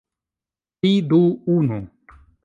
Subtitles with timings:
[0.79, 0.93] Tri...
[1.11, 1.19] du...
[1.57, 1.77] unu...